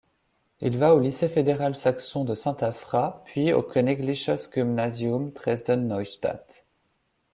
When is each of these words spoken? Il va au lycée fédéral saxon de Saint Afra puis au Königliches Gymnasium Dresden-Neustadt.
Il 0.61 0.79
va 0.79 0.95
au 0.95 0.99
lycée 0.99 1.29
fédéral 1.29 1.75
saxon 1.75 2.25
de 2.25 2.33
Saint 2.33 2.57
Afra 2.61 3.21
puis 3.25 3.53
au 3.53 3.61
Königliches 3.61 4.49
Gymnasium 4.51 5.29
Dresden-Neustadt. 5.29 6.65